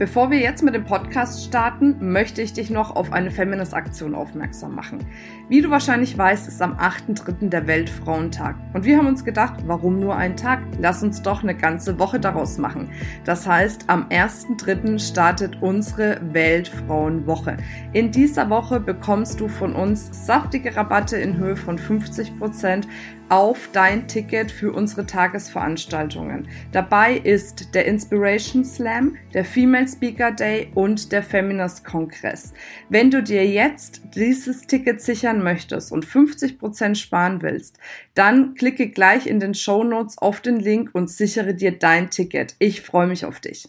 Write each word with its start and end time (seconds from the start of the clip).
Bevor 0.00 0.30
wir 0.30 0.38
jetzt 0.38 0.62
mit 0.62 0.74
dem 0.74 0.86
Podcast 0.86 1.44
starten, 1.44 2.10
möchte 2.10 2.40
ich 2.40 2.54
dich 2.54 2.70
noch 2.70 2.96
auf 2.96 3.12
eine 3.12 3.30
Feminist-Aktion 3.30 4.14
aufmerksam 4.14 4.74
machen. 4.74 5.04
Wie 5.50 5.60
du 5.60 5.68
wahrscheinlich 5.68 6.16
weißt, 6.16 6.48
ist 6.48 6.62
am 6.62 6.78
8.3. 6.78 7.50
der 7.50 7.66
Weltfrauentag. 7.66 8.56
Und 8.72 8.86
wir 8.86 8.96
haben 8.96 9.08
uns 9.08 9.26
gedacht, 9.26 9.60
warum 9.66 10.00
nur 10.00 10.16
einen 10.16 10.36
Tag? 10.36 10.62
Lass 10.78 11.02
uns 11.02 11.20
doch 11.20 11.42
eine 11.42 11.54
ganze 11.54 11.98
Woche 11.98 12.18
daraus 12.18 12.56
machen. 12.56 12.88
Das 13.26 13.46
heißt, 13.46 13.90
am 13.90 14.08
1.3. 14.08 14.98
startet 14.98 15.60
unsere 15.60 16.18
Weltfrauenwoche. 16.32 17.58
In 17.92 18.10
dieser 18.10 18.48
Woche 18.48 18.80
bekommst 18.80 19.38
du 19.38 19.48
von 19.48 19.74
uns 19.74 20.08
saftige 20.24 20.74
Rabatte 20.74 21.18
in 21.18 21.36
Höhe 21.36 21.56
von 21.56 21.76
50 21.76 22.38
Prozent 22.38 22.88
auf 23.30 23.68
dein 23.72 24.08
Ticket 24.08 24.50
für 24.50 24.72
unsere 24.72 25.06
Tagesveranstaltungen. 25.06 26.48
Dabei 26.72 27.16
ist 27.16 27.74
der 27.74 27.84
Inspiration 27.86 28.64
Slam, 28.64 29.16
der 29.32 29.44
Female 29.44 29.86
Speaker 29.90 30.32
Day 30.32 30.70
und 30.74 31.12
der 31.12 31.22
Feminist 31.22 31.84
Kongress. 31.84 32.52
Wenn 32.88 33.10
du 33.10 33.22
dir 33.22 33.46
jetzt 33.46 34.02
dieses 34.14 34.66
Ticket 34.66 35.00
sichern 35.00 35.42
möchtest 35.42 35.92
und 35.92 36.04
50 36.04 36.58
Prozent 36.58 36.98
sparen 36.98 37.42
willst, 37.42 37.78
dann 38.14 38.54
klicke 38.54 38.88
gleich 38.88 39.26
in 39.26 39.40
den 39.40 39.54
Show 39.54 39.84
Notes 39.84 40.18
auf 40.18 40.40
den 40.40 40.60
Link 40.60 40.90
und 40.92 41.10
sichere 41.10 41.54
dir 41.54 41.72
dein 41.72 42.10
Ticket. 42.10 42.56
Ich 42.58 42.82
freue 42.82 43.06
mich 43.06 43.24
auf 43.24 43.40
dich. 43.40 43.68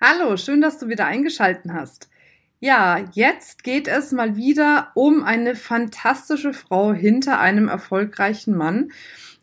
Hallo, 0.00 0.36
schön, 0.36 0.60
dass 0.60 0.78
du 0.78 0.88
wieder 0.88 1.06
eingeschalten 1.06 1.74
hast. 1.74 2.08
Ja, 2.58 3.04
jetzt 3.12 3.64
geht 3.64 3.88
es 3.88 4.12
mal 4.12 4.36
wieder 4.36 4.92
um 4.94 5.24
eine 5.24 5.56
fantastische 5.56 6.52
Frau 6.52 6.92
hinter 6.92 7.40
einem 7.40 7.68
erfolgreichen 7.68 8.56
Mann. 8.56 8.92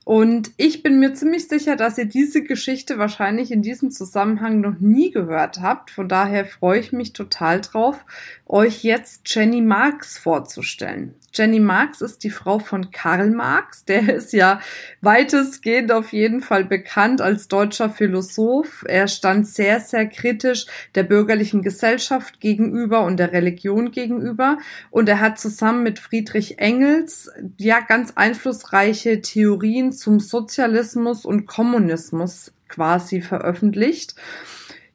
Und 0.10 0.50
ich 0.58 0.82
bin 0.82 1.00
mir 1.00 1.14
ziemlich 1.14 1.48
sicher, 1.48 1.76
dass 1.76 2.00
ihr 2.00 2.06
diese 2.06 2.42
Geschichte 2.42 2.98
wahrscheinlich 2.98 3.52
in 3.52 3.62
diesem 3.62 3.92
Zusammenhang 3.92 4.60
noch 4.60 4.80
nie 4.80 5.12
gehört 5.12 5.62
habt. 5.62 5.92
Von 5.92 6.10
daher 6.10 6.46
freue 6.46 6.80
ich 6.80 6.92
mich 6.92 7.14
total 7.14 7.62
drauf, 7.62 8.04
euch 8.48 8.84
jetzt 8.84 9.22
Jenny 9.32 9.62
Marx 9.62 10.18
vorzustellen. 10.18 11.14
Jenny 11.32 11.60
Marx 11.60 12.02
ist 12.02 12.24
die 12.24 12.32
Frau 12.32 12.60
von 12.60 12.92
Karl 12.92 13.30
Marx. 13.30 13.86
Der 13.86 14.10
ist 14.16 14.34
ja 14.34 14.60
weitestgehend 15.02 15.92
auf 15.92 16.12
jeden 16.12 16.42
Fall 16.42 16.66
bekannt 16.66 17.22
als 17.22 17.48
deutscher 17.48 17.90
Philosoph. 17.90 18.84
Er 18.88 19.08
stand 19.08 19.48
sehr, 19.48 19.80
sehr 19.80 20.08
kritisch 20.08 20.66
der 20.96 21.04
bürgerlichen 21.04 21.62
Gesellschaft 21.62 22.40
gegenüber 22.40 23.04
und 23.04 23.18
der 23.18 23.32
Religion 23.32 23.92
gegenüber. 23.92 24.58
Und 24.90 25.08
er 25.08 25.20
hat 25.20 25.40
zusammen 25.40 25.84
mit 25.84 26.00
Friedrich 26.00 26.60
Engels 26.60 27.30
ja 27.58 27.80
ganz 27.80 28.14
einflussreiche 28.16 29.22
Theorien 29.22 29.92
zum 30.00 30.20
Sozialismus 30.20 31.26
und 31.26 31.46
Kommunismus 31.46 32.54
quasi 32.68 33.22
veröffentlicht. 33.22 34.16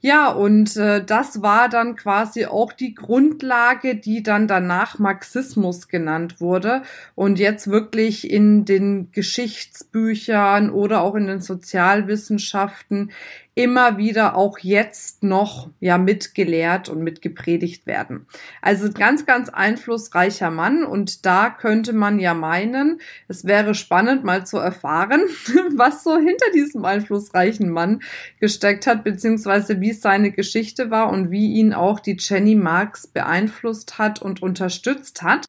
Ja, 0.05 0.29
und 0.29 0.77
äh, 0.77 1.03
das 1.03 1.41
war 1.41 1.71
dann 1.71 1.97
quasi 1.97 2.45
auch 2.45 2.75
die 2.75 2.95
Grundlage, 2.95 3.97
die 3.97 4.23
dann 4.23 4.47
danach 4.47 4.99
Marxismus 4.99 5.89
genannt 5.89 6.43
wurde 6.43 6.83
und 7.15 7.39
jetzt 7.39 7.69
wirklich 7.69 8.31
in 8.31 8.67
den 8.67 9.13
Geschichtsbüchern 9.13 10.69
oder 10.69 11.01
auch 11.01 11.15
in 11.15 11.27
den 11.27 11.41
Sozialwissenschaften 11.41 13.13
immer 13.55 13.99
wieder 13.99 14.37
auch 14.37 14.59
jetzt 14.59 15.23
noch 15.23 15.71
ja 15.79 15.97
mitgelehrt 15.97 16.89
und 16.89 17.03
mitgepredigt 17.03 17.87
werden. 17.87 18.27
Also 18.61 18.91
ganz, 18.93 19.27
ganz 19.27 19.49
einflussreicher 19.49 20.51
Mann 20.51 20.85
und 20.85 21.25
da 21.25 21.51
könnte 21.51 21.93
man 21.93 22.19
ja 22.19 22.35
meinen, 22.35 23.01
es 23.29 23.45
wäre 23.45 23.75
spannend 23.75 24.25
mal 24.25 24.45
zu 24.45 24.59
erfahren, 24.59 25.23
was 25.77 26.03
so 26.03 26.17
hinter 26.17 26.51
diesem 26.53 26.85
einflussreichen 26.85 27.71
Mann 27.71 28.03
gesteckt 28.41 28.87
hat, 28.89 29.05
beziehungsweise 29.05 29.81
wie 29.81 29.93
seine 29.93 30.33
Geschichte 30.33 30.91
war 30.91 31.11
und 31.11 31.31
wie 31.31 31.53
ihn 31.55 31.73
auch 31.75 32.01
die 32.01 32.17
Jenny 32.19 32.57
Marx 32.57 33.07
beeinflusst 33.07 33.99
hat 33.99 34.21
und 34.21 34.43
unterstützt 34.43 35.23
hat. 35.23 35.47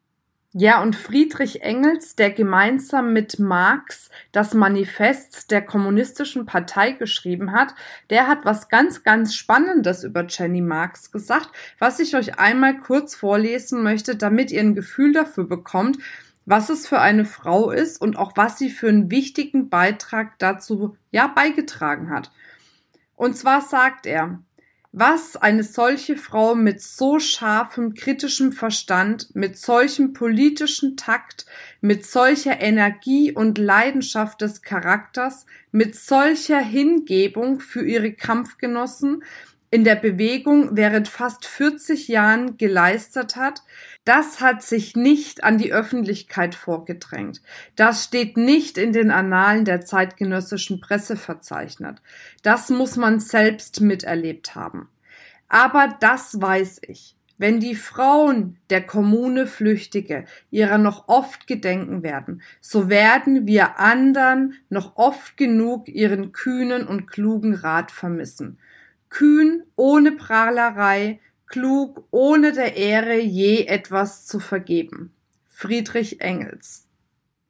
Ja, 0.57 0.81
und 0.81 0.95
Friedrich 0.95 1.63
Engels, 1.63 2.15
der 2.15 2.31
gemeinsam 2.31 3.11
mit 3.11 3.39
Marx 3.39 4.09
das 4.31 4.53
Manifest 4.53 5.51
der 5.51 5.61
kommunistischen 5.61 6.45
Partei 6.45 6.93
geschrieben 6.93 7.51
hat, 7.51 7.75
der 8.09 8.27
hat 8.27 8.45
was 8.45 8.69
ganz, 8.69 9.03
ganz 9.03 9.35
Spannendes 9.35 10.05
über 10.05 10.25
Jenny 10.29 10.61
Marx 10.61 11.11
gesagt, 11.11 11.49
was 11.77 11.99
ich 11.99 12.15
euch 12.15 12.39
einmal 12.39 12.79
kurz 12.79 13.15
vorlesen 13.15 13.83
möchte, 13.83 14.15
damit 14.15 14.49
ihr 14.49 14.61
ein 14.61 14.75
Gefühl 14.75 15.11
dafür 15.11 15.43
bekommt, 15.43 15.97
was 16.45 16.69
es 16.69 16.87
für 16.87 17.01
eine 17.01 17.25
Frau 17.25 17.69
ist 17.69 17.99
und 17.99 18.15
auch 18.15 18.31
was 18.37 18.57
sie 18.57 18.69
für 18.69 18.87
einen 18.87 19.11
wichtigen 19.11 19.67
Beitrag 19.67 20.39
dazu, 20.39 20.95
ja, 21.11 21.27
beigetragen 21.27 22.11
hat. 22.11 22.31
Und 23.17 23.35
zwar 23.35 23.59
sagt 23.59 24.05
er, 24.05 24.39
was 24.97 25.35
eine 25.35 25.65
solche 25.65 26.15
Frau 26.15 26.55
mit 26.55 26.81
so 26.81 27.19
scharfem 27.19 27.95
kritischem 27.95 28.53
Verstand, 28.53 29.35
mit 29.35 29.57
solchem 29.57 30.13
politischen 30.13 30.95
Takt, 30.95 31.45
mit 31.81 32.05
solcher 32.05 32.61
Energie 32.61 33.33
und 33.33 33.57
Leidenschaft 33.57 34.39
des 34.39 34.61
Charakters, 34.61 35.45
mit 35.73 35.95
solcher 35.95 36.61
Hingebung 36.61 37.59
für 37.59 37.85
ihre 37.85 38.13
Kampfgenossen 38.13 39.25
in 39.71 39.83
der 39.83 39.95
Bewegung 39.95 40.77
während 40.77 41.07
fast 41.07 41.45
40 41.45 42.07
Jahren 42.07 42.57
geleistet 42.57 43.35
hat, 43.35 43.63
das 44.05 44.39
hat 44.39 44.61
sich 44.61 44.95
nicht 44.95 45.43
an 45.43 45.57
die 45.57 45.73
Öffentlichkeit 45.73 46.55
vorgedrängt. 46.55 47.41
Das 47.75 48.03
steht 48.03 48.37
nicht 48.37 48.77
in 48.77 48.93
den 48.93 49.11
Annalen 49.11 49.65
der 49.65 49.81
zeitgenössischen 49.81 50.79
Presse 50.79 51.17
verzeichnet. 51.17 52.01
Das 52.43 52.69
muss 52.69 52.95
man 52.95 53.19
selbst 53.19 53.81
miterlebt 53.81 54.55
haben. 54.55 54.87
Aber 55.47 55.95
das 55.99 56.39
weiß 56.39 56.81
ich. 56.87 57.15
Wenn 57.37 57.59
die 57.59 57.75
Frauen 57.75 58.57
der 58.69 58.81
Kommune 58.81 59.45
Flüchtige 59.45 60.23
ihrer 60.51 60.77
noch 60.77 61.09
oft 61.09 61.47
gedenken 61.47 62.01
werden, 62.01 62.41
so 62.61 62.87
werden 62.87 63.45
wir 63.45 63.77
andern 63.77 64.53
noch 64.69 64.95
oft 64.95 65.35
genug 65.35 65.89
ihren 65.89 66.31
kühnen 66.31 66.87
und 66.87 67.07
klugen 67.07 67.53
Rat 67.53 67.91
vermissen. 67.91 68.57
Kühn 69.15 69.63
ohne 69.77 70.11
Prahlerei, 70.11 71.21
klug, 71.47 72.05
ohne 72.11 72.51
der 72.51 72.75
Ehre 72.75 73.17
je 73.17 73.65
etwas 73.65 74.25
zu 74.25 74.41
vergeben. 74.41 75.13
Friedrich 75.47 76.19
Engels. 76.19 76.85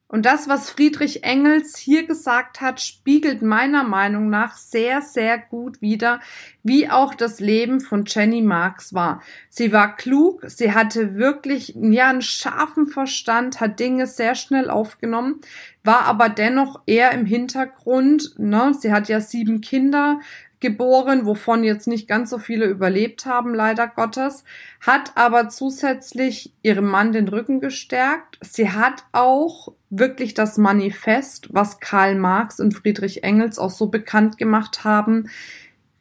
Und 0.08 0.24
das, 0.24 0.48
was 0.48 0.70
Friedrich 0.70 1.24
Engels 1.24 1.76
hier 1.76 2.06
gesagt 2.06 2.60
hat, 2.60 2.80
spiegelt 2.80 3.42
meiner 3.42 3.82
Meinung 3.82 4.30
nach 4.30 4.56
sehr, 4.56 5.02
sehr 5.02 5.36
gut 5.36 5.82
wider, 5.82 6.20
wie 6.62 6.88
auch 6.88 7.12
das 7.12 7.40
Leben 7.40 7.80
von 7.80 8.04
Jenny 8.06 8.40
Marx 8.40 8.94
war. 8.94 9.20
Sie 9.48 9.72
war 9.72 9.96
klug, 9.96 10.44
sie 10.46 10.72
hatte 10.72 11.16
wirklich 11.16 11.74
ja 11.74 12.08
einen 12.08 12.22
scharfen 12.22 12.86
Verstand, 12.86 13.60
hat 13.60 13.80
Dinge 13.80 14.06
sehr 14.06 14.36
schnell 14.36 14.70
aufgenommen, 14.70 15.40
war 15.82 16.02
aber 16.02 16.28
dennoch 16.28 16.82
eher 16.86 17.10
im 17.10 17.26
Hintergrund. 17.26 18.38
Ne? 18.38 18.74
Sie 18.78 18.92
hat 18.92 19.08
ja 19.08 19.20
sieben 19.20 19.60
Kinder, 19.60 20.20
geboren, 20.60 21.26
wovon 21.26 21.64
jetzt 21.64 21.86
nicht 21.86 22.08
ganz 22.08 22.30
so 22.30 22.38
viele 22.38 22.66
überlebt 22.66 23.26
haben, 23.26 23.54
leider 23.54 23.86
Gottes, 23.86 24.44
hat 24.80 25.12
aber 25.14 25.48
zusätzlich 25.48 26.52
ihrem 26.62 26.86
Mann 26.86 27.12
den 27.12 27.28
Rücken 27.28 27.60
gestärkt. 27.60 28.38
Sie 28.40 28.70
hat 28.70 29.04
auch 29.12 29.72
wirklich 29.90 30.34
das 30.34 30.56
Manifest, 30.56 31.48
was 31.52 31.80
Karl 31.80 32.14
Marx 32.14 32.58
und 32.58 32.72
Friedrich 32.72 33.22
Engels 33.22 33.58
auch 33.58 33.70
so 33.70 33.86
bekannt 33.86 34.38
gemacht 34.38 34.84
haben, 34.84 35.28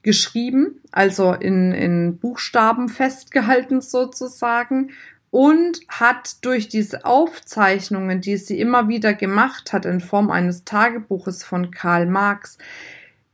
geschrieben, 0.03 0.81
also 0.91 1.33
in, 1.33 1.71
in 1.71 2.17
Buchstaben 2.19 2.89
festgehalten 2.89 3.81
sozusagen 3.81 4.91
und 5.31 5.81
hat 5.89 6.45
durch 6.45 6.69
diese 6.69 7.03
Aufzeichnungen, 7.03 8.21
die 8.21 8.37
sie 8.37 8.57
immer 8.57 8.87
wieder 8.87 9.13
gemacht 9.13 9.73
hat 9.73 9.85
in 9.85 9.99
Form 9.99 10.31
eines 10.31 10.63
Tagebuches 10.63 11.43
von 11.43 11.71
Karl 11.71 12.05
Marx, 12.05 12.57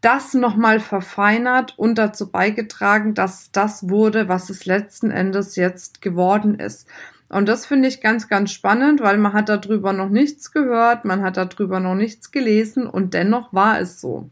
das 0.01 0.33
nochmal 0.33 0.79
verfeinert 0.79 1.77
und 1.77 1.95
dazu 1.95 2.31
beigetragen, 2.31 3.13
dass 3.13 3.51
das 3.51 3.89
wurde, 3.89 4.27
was 4.27 4.49
es 4.49 4.65
letzten 4.65 5.11
Endes 5.11 5.55
jetzt 5.55 6.01
geworden 6.01 6.59
ist. 6.59 6.87
Und 7.29 7.47
das 7.47 7.65
finde 7.65 7.87
ich 7.87 8.01
ganz, 8.01 8.27
ganz 8.27 8.51
spannend, 8.51 8.99
weil 8.99 9.17
man 9.17 9.33
hat 9.33 9.47
darüber 9.47 9.93
noch 9.93 10.09
nichts 10.09 10.51
gehört, 10.51 11.05
man 11.05 11.21
hat 11.21 11.37
darüber 11.37 11.79
noch 11.79 11.95
nichts 11.95 12.31
gelesen 12.31 12.87
und 12.87 13.13
dennoch 13.13 13.53
war 13.53 13.79
es 13.79 14.01
so. 14.01 14.29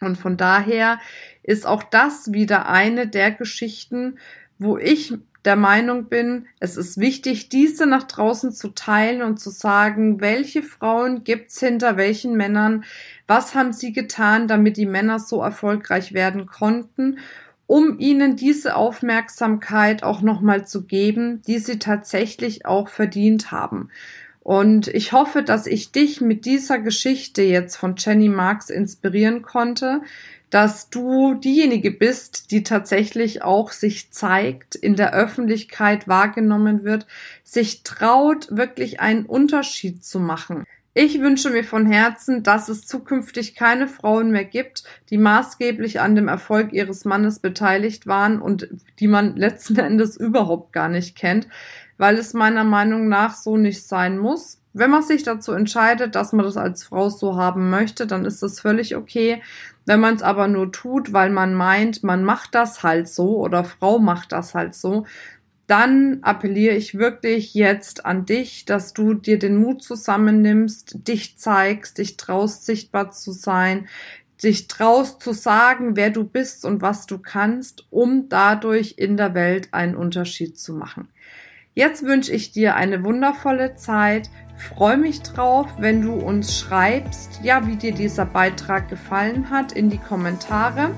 Und 0.00 0.16
von 0.16 0.36
daher 0.36 0.98
ist 1.42 1.66
auch 1.66 1.82
das 1.82 2.32
wieder 2.32 2.68
eine 2.68 3.06
der 3.06 3.32
Geschichten, 3.32 4.18
wo 4.58 4.78
ich 4.78 5.14
der 5.46 5.56
Meinung 5.56 6.06
bin, 6.06 6.46
es 6.58 6.76
ist 6.76 6.98
wichtig, 6.98 7.48
diese 7.48 7.86
nach 7.86 8.02
draußen 8.02 8.52
zu 8.52 8.70
teilen 8.70 9.22
und 9.22 9.38
zu 9.38 9.50
sagen, 9.50 10.20
welche 10.20 10.62
Frauen 10.62 11.22
gibt's 11.22 11.60
hinter 11.60 11.96
welchen 11.96 12.36
Männern, 12.36 12.84
was 13.28 13.54
haben 13.54 13.72
sie 13.72 13.92
getan, 13.92 14.48
damit 14.48 14.76
die 14.76 14.86
Männer 14.86 15.20
so 15.20 15.40
erfolgreich 15.40 16.12
werden 16.12 16.46
konnten, 16.46 17.18
um 17.68 17.98
ihnen 18.00 18.36
diese 18.36 18.74
Aufmerksamkeit 18.74 20.02
auch 20.02 20.20
nochmal 20.20 20.66
zu 20.66 20.84
geben, 20.84 21.42
die 21.46 21.58
sie 21.58 21.78
tatsächlich 21.78 22.66
auch 22.66 22.88
verdient 22.88 23.52
haben. 23.52 23.90
Und 24.46 24.86
ich 24.86 25.10
hoffe, 25.10 25.42
dass 25.42 25.66
ich 25.66 25.90
dich 25.90 26.20
mit 26.20 26.44
dieser 26.44 26.78
Geschichte 26.78 27.42
jetzt 27.42 27.74
von 27.74 27.96
Jenny 27.98 28.28
Marks 28.28 28.70
inspirieren 28.70 29.42
konnte, 29.42 30.02
dass 30.50 30.88
du 30.88 31.34
diejenige 31.34 31.90
bist, 31.90 32.52
die 32.52 32.62
tatsächlich 32.62 33.42
auch 33.42 33.72
sich 33.72 34.12
zeigt, 34.12 34.76
in 34.76 34.94
der 34.94 35.12
Öffentlichkeit 35.14 36.06
wahrgenommen 36.06 36.84
wird, 36.84 37.08
sich 37.42 37.82
traut, 37.82 38.46
wirklich 38.52 39.00
einen 39.00 39.26
Unterschied 39.26 40.04
zu 40.04 40.20
machen. 40.20 40.62
Ich 40.94 41.20
wünsche 41.20 41.50
mir 41.50 41.64
von 41.64 41.84
Herzen, 41.84 42.44
dass 42.44 42.68
es 42.68 42.86
zukünftig 42.86 43.56
keine 43.56 43.88
Frauen 43.88 44.30
mehr 44.30 44.44
gibt, 44.44 44.84
die 45.10 45.18
maßgeblich 45.18 46.00
an 46.00 46.14
dem 46.14 46.28
Erfolg 46.28 46.72
ihres 46.72 47.04
Mannes 47.04 47.40
beteiligt 47.40 48.06
waren 48.06 48.40
und 48.40 48.68
die 49.00 49.08
man 49.08 49.36
letzten 49.36 49.76
Endes 49.80 50.16
überhaupt 50.16 50.72
gar 50.72 50.88
nicht 50.88 51.16
kennt, 51.16 51.48
weil 51.98 52.16
es 52.16 52.34
meiner 52.34 52.64
Meinung 52.64 53.08
nach 53.08 53.34
so 53.34 53.56
nicht 53.56 53.86
sein 53.86 54.18
muss. 54.18 54.60
Wenn 54.72 54.90
man 54.90 55.02
sich 55.02 55.22
dazu 55.22 55.52
entscheidet, 55.52 56.14
dass 56.14 56.32
man 56.32 56.44
das 56.44 56.56
als 56.56 56.84
Frau 56.84 57.08
so 57.08 57.36
haben 57.36 57.70
möchte, 57.70 58.06
dann 58.06 58.24
ist 58.24 58.42
das 58.42 58.60
völlig 58.60 58.94
okay. 58.94 59.42
Wenn 59.86 60.00
man 60.00 60.16
es 60.16 60.22
aber 60.22 60.48
nur 60.48 60.70
tut, 60.72 61.12
weil 61.12 61.30
man 61.30 61.54
meint, 61.54 62.02
man 62.02 62.24
macht 62.24 62.54
das 62.54 62.82
halt 62.82 63.08
so 63.08 63.38
oder 63.38 63.64
Frau 63.64 63.98
macht 63.98 64.32
das 64.32 64.54
halt 64.54 64.74
so, 64.74 65.06
dann 65.66 66.18
appelliere 66.22 66.76
ich 66.76 66.98
wirklich 66.98 67.54
jetzt 67.54 68.04
an 68.04 68.24
dich, 68.24 68.66
dass 68.66 68.92
du 68.92 69.14
dir 69.14 69.38
den 69.38 69.56
Mut 69.56 69.82
zusammennimmst, 69.82 71.08
dich 71.08 71.38
zeigst, 71.38 71.98
dich 71.98 72.16
traust, 72.16 72.66
sichtbar 72.66 73.10
zu 73.10 73.32
sein, 73.32 73.88
dich 74.42 74.68
traust 74.68 75.22
zu 75.22 75.32
sagen, 75.32 75.96
wer 75.96 76.10
du 76.10 76.24
bist 76.24 76.64
und 76.64 76.82
was 76.82 77.06
du 77.06 77.18
kannst, 77.18 77.86
um 77.90 78.28
dadurch 78.28 78.94
in 78.98 79.16
der 79.16 79.34
Welt 79.34 79.72
einen 79.72 79.96
Unterschied 79.96 80.58
zu 80.58 80.74
machen. 80.74 81.08
Jetzt 81.78 82.04
wünsche 82.04 82.32
ich 82.32 82.52
dir 82.52 82.74
eine 82.74 83.04
wundervolle 83.04 83.74
Zeit. 83.74 84.30
Freue 84.56 84.96
mich 84.96 85.20
drauf, 85.20 85.68
wenn 85.76 86.00
du 86.00 86.14
uns 86.14 86.58
schreibst, 86.58 87.40
ja, 87.42 87.66
wie 87.66 87.76
dir 87.76 87.92
dieser 87.92 88.24
Beitrag 88.24 88.88
gefallen 88.88 89.50
hat 89.50 89.72
in 89.72 89.90
die 89.90 89.98
Kommentare. 89.98 90.92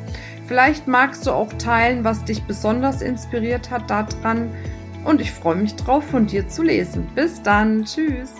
Vielleicht 0.47 0.87
magst 0.87 1.27
du 1.27 1.33
auch 1.33 1.53
teilen, 1.55 2.05
was 2.05 2.25
dich 2.25 2.45
besonders 2.45 3.03
inspiriert 3.03 3.73
hat 3.73 3.91
daran. 3.91 4.55
Und 5.05 5.21
ich 5.21 5.33
freue 5.33 5.57
mich 5.57 5.75
drauf, 5.75 6.05
von 6.05 6.29
dir 6.29 6.47
zu 6.47 6.63
lesen. 6.63 7.09
Bis 7.17 7.43
dann. 7.43 7.85
Tschüss. 7.85 8.35